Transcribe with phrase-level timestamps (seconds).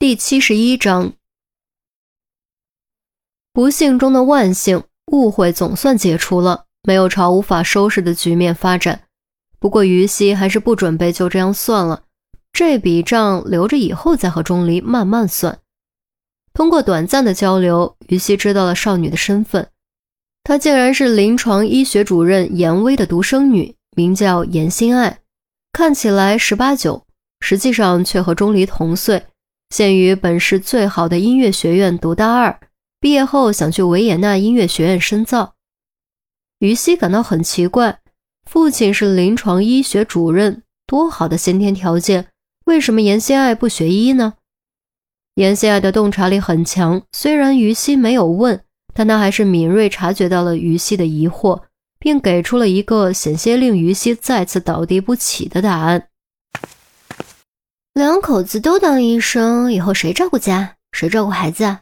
[0.00, 1.12] 第七十一章，
[3.52, 9.02] 不幸中的万幸，误会总算解除了，没有朝无法收拾的局面发展。
[9.58, 12.04] 不过于西还是不准备就这样算了，
[12.50, 15.58] 这笔账留着以后再和钟离慢慢算。
[16.54, 19.68] 通过短暂的交流，于西知道了少女的身份，
[20.44, 25.20] 她竟然是临床医学主任严威的独生女，名叫严心爱，
[25.74, 27.04] 看起来十八九，
[27.40, 29.26] 实际上却和钟离同岁。
[29.70, 32.58] 现于本市最好的音乐学院读大二，
[32.98, 35.54] 毕业后想去维也纳音乐学院深造。
[36.58, 38.00] 于西感到很奇怪，
[38.50, 42.26] 父亲是临床医学主任，多好的先天条件，
[42.64, 44.34] 为什么严希爱不学医呢？
[45.36, 48.60] 严希爱的洞察力很强，虽然于西没有问，
[48.92, 51.62] 但他还是敏锐察觉到了于西的疑惑，
[52.00, 56.08] 并给出了一个险些令于西再次倒地不起的答案。
[57.92, 60.76] 两口子都当医生，以后谁照顾家？
[60.92, 61.80] 谁照顾孩子啊？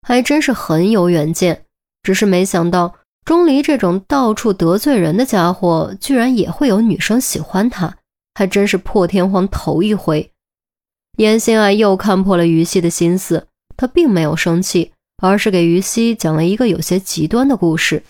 [0.00, 1.66] 还真是很有远见。
[2.02, 2.94] 只是没想到
[3.26, 7.94] 钟离这种到处得罪人的家伙，居然也会有女生喜欢他，
[8.34, 10.32] 还真是破天荒头一回。
[11.18, 18.02] 严心爱又看破了于西的心思，他并没有生气，而是给于西讲了一个有些极端的故事。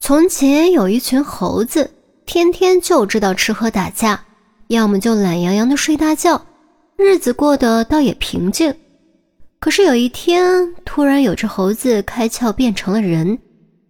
[0.00, 1.92] 从前有一群猴子，
[2.26, 4.24] 天天就知道吃喝打架。
[4.68, 6.40] 要么就懒洋洋的睡大觉，
[6.96, 8.74] 日子过得倒也平静。
[9.60, 13.38] 可是有一天，突然有只猴子开窍变成了人，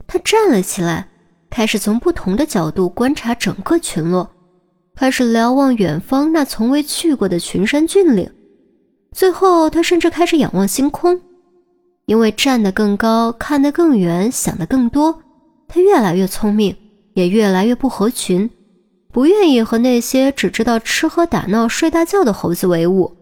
[0.06, 1.08] 它站了起来，
[1.50, 4.30] 开始从不同的角度观察整个群落，
[4.94, 8.30] 开始瞭望远方那从未去过的群山峻岭。
[9.12, 11.20] 最后，他甚至开始仰望星空，
[12.06, 15.20] 因为站得更高，看得更远，想得更多，
[15.68, 16.76] 他越来越聪明，
[17.14, 18.50] 也越来越不合群。
[19.14, 23.16] 不愿意和那些只知道吃喝打闹、睡大觉的猴子为伍，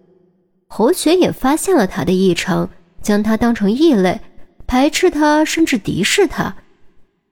[0.66, 2.70] 猴群也发现了他的异常，
[3.02, 4.18] 将他当成异类，
[4.66, 6.56] 排斥他，甚至敌视他。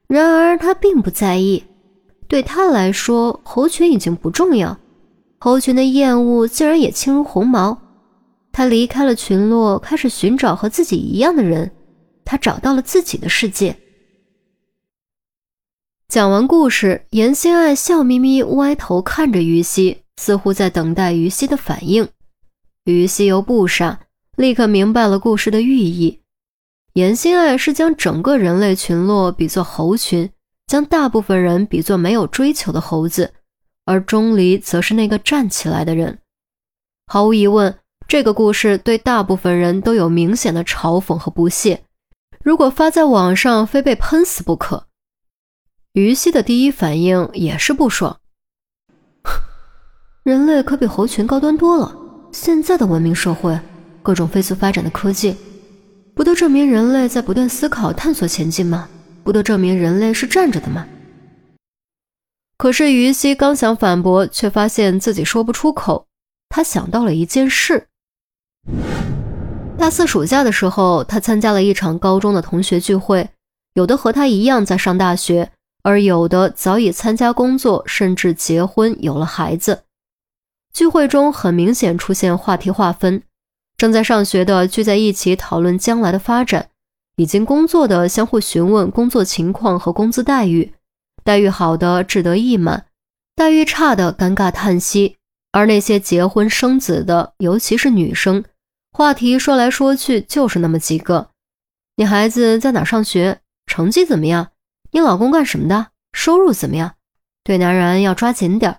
[0.09, 1.65] 然而他并不在意，
[2.29, 4.77] 对他来说，猴群已经不重要。
[5.39, 7.81] 猴群的厌恶竟然也轻如鸿毛。
[8.53, 11.71] 他离开了群落，开始寻找和自己一样的人。
[12.27, 13.75] 他找到了自己的世界。
[16.11, 22.09] 讲完故事，严心爱笑眯眯歪头看着于西，似乎在等待于西的反应。
[22.85, 24.01] 于西又不傻，
[24.37, 26.19] 立刻明白了故事的寓意。
[26.95, 30.29] 严心爱是将整个人类群落比作猴群，
[30.67, 33.33] 将大部分人比作没有追求的猴子，
[33.85, 36.19] 而钟离则是那个站起来的人。
[37.07, 37.79] 毫无疑问，
[38.09, 41.85] 这个故事对大部分人都有明显的嘲讽和不屑。
[42.43, 44.89] 如果发在网上，非被喷死不可。
[45.93, 48.21] 于西的第一反应也是不爽。
[50.23, 51.97] 人类可比猴群高端多了。
[52.31, 53.59] 现在的文明社会，
[54.05, 55.37] 各种飞速发展的科技，
[56.15, 58.89] 不都证明人类在不断思考、探索前进吗？
[59.25, 60.87] 不都证明人类是站着的吗？
[62.57, 66.07] 可是于西刚想反驳，却发现自己说不出口。
[66.49, 67.89] 他想到了一件事：
[69.77, 73.29] 大四暑假的时候，他参加了一场高中的同学聚会，
[73.75, 75.51] 有的和他一样在上大学。
[75.83, 79.85] 而有的早已参加工作，甚至结婚有了孩子。
[80.73, 83.23] 聚会中很明显出现话题划分：
[83.77, 86.69] 正在上学的聚在一起讨论将来的发展，
[87.17, 90.73] 已经工作的相互询问工作情况和工资待遇，
[91.25, 92.87] 待遇好的志得意满，
[93.35, 95.17] 待遇差的尴尬叹息。
[95.53, 98.45] 而那些结婚生子的，尤其是女生，
[98.93, 101.31] 话题说来说去就是那么几个：
[101.97, 103.41] 你孩子在哪上学？
[103.67, 104.53] 成绩怎么样？
[104.93, 105.89] 你老公干什么的？
[106.13, 106.95] 收入怎么样？
[107.45, 108.79] 对男人要抓紧点儿，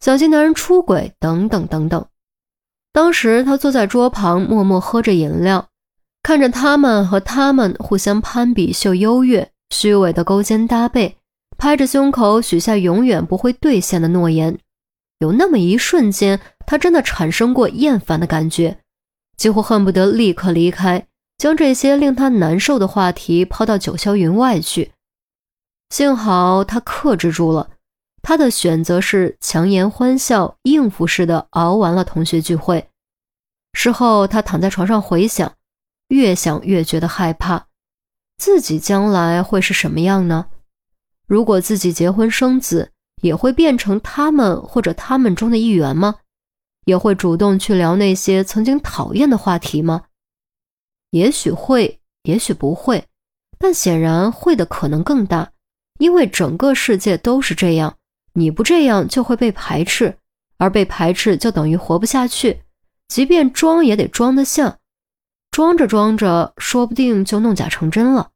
[0.00, 2.06] 小心男人出轨等等等等。
[2.92, 5.68] 当时他坐在桌旁，默默喝着饮料，
[6.22, 11.16] 看着他们和他们互相攀比秀优越，虚伪的勾肩搭背，
[11.56, 14.58] 拍着胸口许下永远不会兑现的诺言。
[15.18, 18.78] 有那么一瞬间，他真的产生过厌烦的感觉，
[19.36, 21.06] 几乎恨不得立刻离开，
[21.38, 24.92] 将这些令他难受的话题抛到九霄云外去。
[25.92, 27.68] 幸好他克制住了，
[28.22, 32.88] 他的选择是强颜欢笑、应付似的熬完了同学聚会。
[33.74, 35.52] 事后，他躺在床上回想，
[36.08, 37.66] 越想越觉得害怕，
[38.38, 40.46] 自己将来会是什么样呢？
[41.26, 42.90] 如果自己结婚生子，
[43.20, 46.14] 也会变成他们或者他们中的一员吗？
[46.86, 50.04] 也会主动去聊那些曾经讨厌的话题吗？
[51.10, 53.04] 也许会，也许不会，
[53.58, 55.51] 但显然会的可能更大。
[56.02, 57.96] 因为整个世界都是这样，
[58.32, 60.16] 你不这样就会被排斥，
[60.58, 62.62] 而被排斥就等于活不下去，
[63.06, 64.80] 即便装也得装得像，
[65.52, 68.30] 装着装着，说不定就弄假成真了。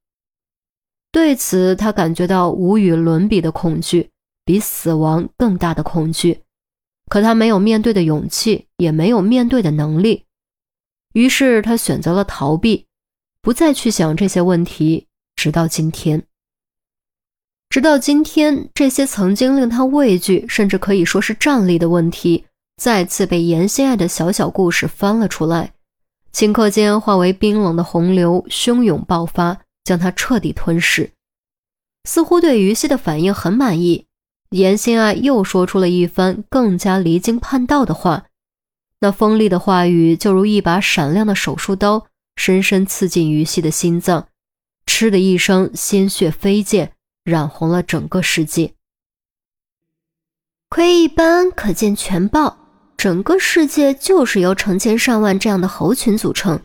[1.10, 4.10] 对此，他感觉到无与伦比的恐惧，
[4.44, 6.42] 比死亡更大的恐惧。
[7.08, 10.24] 可他没有面对的勇气，也没有面对的能力，
[11.14, 12.86] 于是他选择了逃避，
[13.42, 15.08] 不再去想这些问题。
[15.34, 16.22] 直到今天，
[17.68, 22.44] 直到今天，这些曾经令他畏惧，甚至可以说是战栗的问题，
[22.76, 25.72] 再次被严心爱的小小故事翻了出来，
[26.32, 29.58] 顷刻间化为冰冷的洪流，汹涌爆发。
[29.86, 31.12] 将他彻底吞噬，
[32.08, 34.06] 似乎对于西的反应很满意。
[34.50, 38.24] 严心爱又说出了一番更加离经叛道的话，
[38.98, 44.26] 那锋利的话语就如一把闪亮的手术刀，深深刺进于西的心脏，
[44.86, 46.90] 嗤的一声，鲜血飞溅，
[47.26, 48.72] 染红了整个世界。
[50.68, 52.56] 窥一斑可见全豹，
[52.96, 56.60] 整个世界就是由成千上万这样的猴群组成。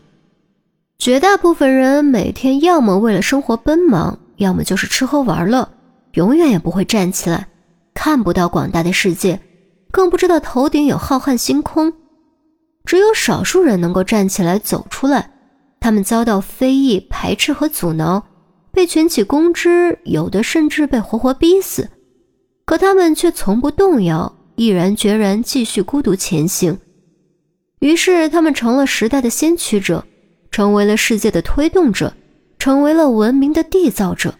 [0.98, 5.68] 绝大部分人每天要么为了生活奔忙，要么就是吃喝玩乐，
[6.12, 7.48] 永远也不会站起来，
[7.92, 9.40] 看不到广大的世界，
[9.90, 11.92] 更不知道头顶有浩瀚星空。
[12.84, 15.32] 只有少数人能够站起来走出来，
[15.80, 18.24] 他们遭到非议、排斥和阻挠，
[18.72, 21.88] 被群起攻之，有的甚至被活活逼死。
[22.64, 26.78] 可他们却从不动摇，毅然决然继续孤独前行。
[27.80, 30.04] 于是，他们成了时代的先驱者。
[30.50, 32.12] 成为了世界的推动者，
[32.58, 34.34] 成为了文明的缔造者。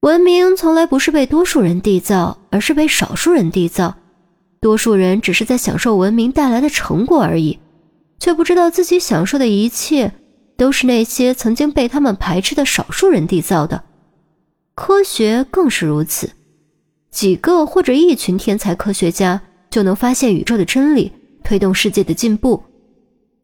[0.00, 3.94] 文明从来不是被多数人缔造，而是被少数人缔造。
[4.58, 7.58] 多数人只是在享受文明带来的成果而已，
[8.18, 10.10] 却不知道自己享受的一切
[10.60, 13.82] 都是那些曾经被他们排斥的少数人缔造的。
[14.74, 16.32] 科学更是如此，
[17.10, 19.40] 几个或者一群天才科学家
[19.70, 21.10] 就能发现宇宙的真理，
[21.42, 22.62] 推动世界的进步。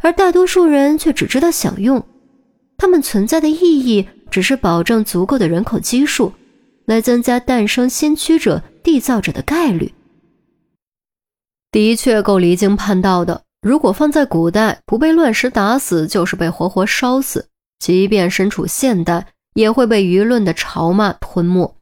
[0.00, 2.04] 而大多数人却只知道享用，
[2.76, 6.34] 他们存在的意义只是保证足够的人口基数，
[6.84, 9.94] 来增加诞生先驱者、缔造者的概率。
[11.72, 13.45] 的确够离经叛道的。
[13.62, 17.40] 如果放在古代，不被乱石打死，就是被活活烧死；
[17.78, 21.76] 即便身处现代，也会被舆论的嘲骂吞没。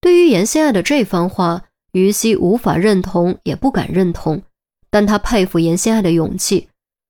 [0.00, 4.42] 对于严心爱的这番话，于西无法认同，也不敢认同，
[4.90, 6.68] 但他佩服严心爱的勇气。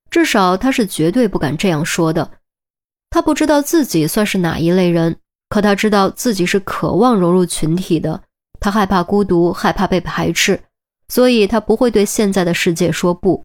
[0.09, 2.31] 至少他是绝对不敢这样说的。
[3.09, 5.17] 他不知道自己算是哪一类人，
[5.49, 8.21] 可他知道自己是渴望融入群体的。
[8.59, 10.59] 他害怕孤独，害怕被排斥，
[11.09, 13.43] 所以他不会对现在的世界说不。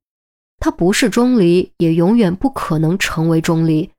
[0.64, 3.90] 他不是钟离，也永远不可能成为钟离。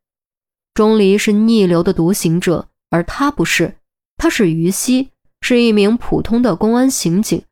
[0.73, 3.75] 钟离是逆流的独行者，而他不是。
[4.15, 5.09] 他是于西，
[5.41, 7.43] 是一名普通的公安刑警。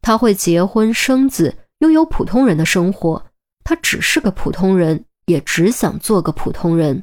[0.00, 3.26] 他会结婚生子，拥有普通人的生活。
[3.64, 7.02] 他只是个普通人，也只想做个普通人。